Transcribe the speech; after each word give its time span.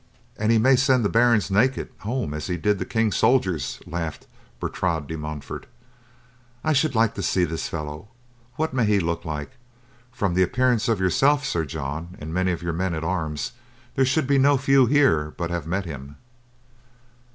"An' 0.35 0.49
he 0.49 0.57
may 0.57 0.75
send 0.77 1.05
the 1.05 1.09
barons 1.09 1.51
naked 1.51 1.89
home 1.99 2.33
as 2.33 2.47
he 2.47 2.57
did 2.57 2.79
the 2.79 2.85
King's 2.87 3.15
soldiers," 3.17 3.79
laughed 3.85 4.25
Bertrade 4.59 5.05
de 5.05 5.15
Montfort. 5.15 5.67
"I 6.63 6.73
should 6.73 6.95
like 6.95 7.13
to 7.13 7.21
see 7.21 7.43
this 7.43 7.67
fellow; 7.67 8.07
what 8.55 8.73
may 8.73 8.87
he 8.87 8.99
look 8.99 9.25
like—from 9.25 10.33
the 10.33 10.41
appearance 10.41 10.87
of 10.89 10.99
yourself, 10.99 11.45
Sir 11.45 11.65
John, 11.65 12.17
and 12.19 12.33
many 12.33 12.51
of 12.51 12.63
your 12.63 12.73
men 12.73 12.95
at 12.95 13.03
arms, 13.03 13.51
there 13.93 14.03
should 14.03 14.25
be 14.25 14.39
no 14.39 14.57
few 14.57 14.87
here 14.87 15.35
but 15.37 15.51
have 15.51 15.67
met 15.67 15.85
him." 15.85 16.15